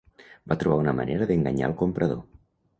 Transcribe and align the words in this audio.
Va 0.53 0.57
trobar 0.63 0.77
una 0.85 0.95
manera 1.01 1.29
d'enganyar 1.33 1.71
el 1.71 1.79
comprador. 1.85 2.21